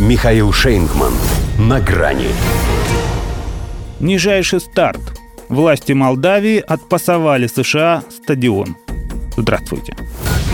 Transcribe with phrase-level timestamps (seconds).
[0.00, 1.12] Михаил Шейнгман.
[1.58, 2.28] На грани.
[4.00, 5.20] Нижайший старт.
[5.50, 8.76] Власти Молдавии отпасовали США стадион.
[9.36, 9.94] Здравствуйте.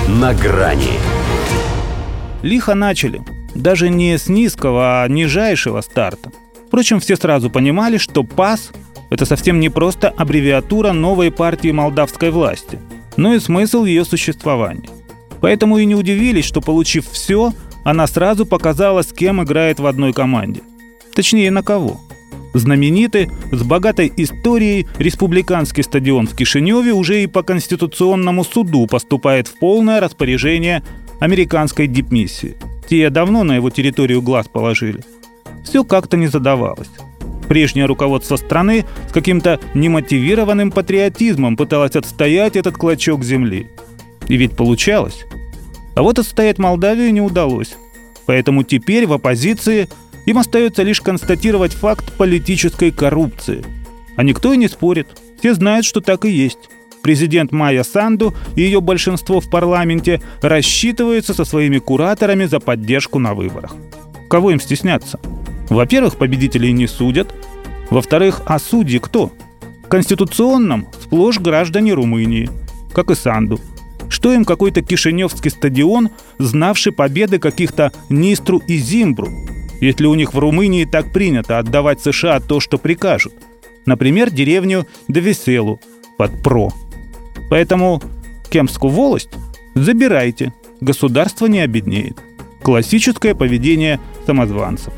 [0.09, 0.98] На грани.
[2.43, 3.22] Лихо начали.
[3.54, 6.33] Даже не с низкого, а нижайшего старта.
[6.67, 8.73] Впрочем, все сразу понимали, что ПАС–
[9.11, 12.81] это совсем не просто аббревиатура новой партии молдавской власти,
[13.17, 14.89] но и смысл ее существования.
[15.41, 17.53] Поэтому и не удивились, что получив все,
[17.87, 20.61] она сразу показала, с кем играет в одной команде.
[21.14, 22.00] Точнее, на кого.
[22.53, 29.57] Знаменитый, с богатой историей республиканский стадион в Кишиневе уже и по Конституционному суду поступает в
[29.61, 30.82] полное распоряжение
[31.21, 32.56] американской дипмиссии.
[32.89, 35.05] Те давно на его территорию глаз положили.
[35.62, 36.91] Все как-то не задавалось.
[37.47, 43.69] Прежнее руководство страны с каким-то немотивированным патриотизмом пыталось отстоять этот клочок земли.
[44.27, 45.25] И ведь получалось.
[45.97, 47.75] А вот отстоять Молдавию не удалось.
[48.27, 49.89] Поэтому теперь в оппозиции
[50.27, 53.65] им остается лишь констатировать факт политической коррупции.
[54.15, 55.09] А никто и не спорит.
[55.39, 56.69] Все знают, что так и есть.
[57.03, 63.33] Президент Майя Санду и ее большинство в парламенте рассчитываются со своими кураторами за поддержку на
[63.33, 63.75] выборах.
[64.29, 65.19] Кого им стесняться?
[65.70, 67.33] Во-первых, победителей не судят.
[67.89, 69.33] Во-вторых, а судьи кто?
[69.85, 72.51] В конституционном сплошь граждане Румынии,
[72.92, 73.61] как и Санду–
[74.17, 79.28] что им какой-то кишиневский стадион, знавший победы каких-то Нистру и Зимбру,
[79.83, 83.34] если у них в Румынии так принято отдавать США то, что прикажут.
[83.84, 85.83] Например, деревню Довеселу
[86.17, 86.73] под ПРО.
[87.50, 88.03] Поэтому
[88.48, 89.28] Кемскую волость
[89.75, 92.17] забирайте, государство не обеднеет.
[92.62, 94.95] Классическое поведение самозванцев.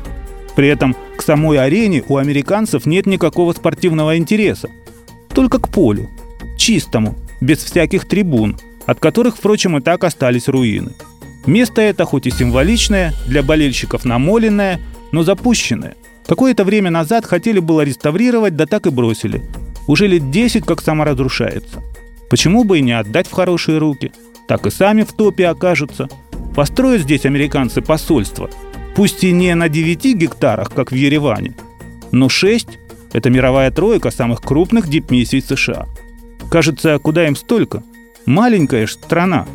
[0.55, 4.69] При этом к самой арене у американцев нет никакого спортивного интереса.
[5.33, 6.09] Только к полю.
[6.57, 8.57] Чистому, без всяких трибун–
[8.89, 10.93] от которых, впрочем, и так остались руины.
[11.45, 14.79] Место это, хоть и символичное, для болельщиков намоленное,
[15.11, 15.95] но запущенное.
[16.25, 19.43] Какое-то время назад хотели было реставрировать, да так и бросили.
[19.85, 21.83] Уже лет 10 как саморазрушается.
[22.31, 24.11] Почему бы и не отдать в хорошие руки?
[24.47, 26.09] Так и сами в топе окажутся.
[26.55, 28.49] Построят здесь американцы посольство.
[28.95, 31.53] Пусть и не на 9 гектарах, как в Ереване,
[32.11, 32.67] но 6–
[33.13, 35.85] это мировая тройка самых крупных дипмиссий США.
[36.49, 37.83] Кажется, куда им столько–
[38.29, 39.47] Маленькая ж страна.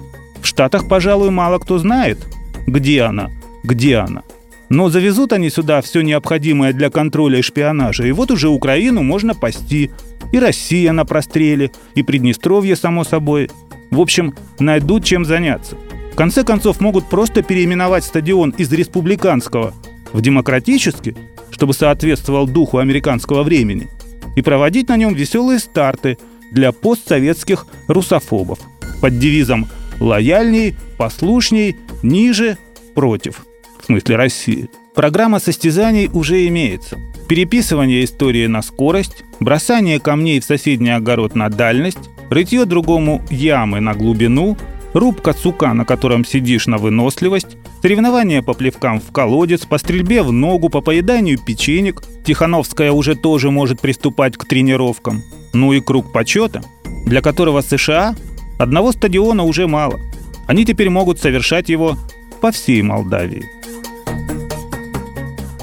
[0.42, 2.18] В Штатах, пожалуй, мало кто знает,
[2.66, 3.30] где она,
[3.62, 4.22] где она.
[4.68, 9.32] Но завезут они сюда все необходимое для контроля и шпионажа, и вот уже Украину можно
[9.32, 9.92] пасти.
[10.32, 13.48] И Россия на простреле, и Приднестровье, само собой.
[13.92, 15.76] В общем, найдут чем заняться.
[16.12, 19.72] В конце концов, могут просто переименовать стадион из республиканского
[20.12, 21.16] в демократический,
[21.52, 23.88] чтобы соответствовал духу американского времени,
[24.34, 26.18] и проводить на нем веселые старты–
[26.54, 28.60] для постсоветских русофобов
[29.00, 29.68] под девизом
[30.00, 32.56] «лояльней», «послушней», «ниже»,
[32.94, 33.44] «против»
[33.80, 34.70] в смысле России.
[34.94, 36.98] Программа состязаний уже имеется.
[37.28, 41.98] Переписывание истории на скорость, бросание камней в соседний огород на дальность,
[42.30, 44.56] рытье другому ямы на глубину,
[44.92, 50.32] рубка сука, на котором сидишь на выносливость, соревнования по плевкам в колодец, по стрельбе в
[50.32, 52.02] ногу, по поеданию печенек.
[52.24, 55.22] Тихановская уже тоже может приступать к тренировкам.
[55.52, 56.62] Ну и круг почета,
[57.04, 58.14] для которого США
[58.58, 60.00] одного стадиона уже мало.
[60.46, 61.98] Они теперь могут совершать его
[62.40, 63.44] по всей Молдавии.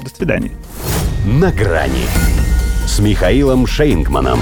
[0.04, 0.52] До свидания.
[1.26, 2.04] На грани
[2.86, 4.38] с Михаилом Шейнгманом.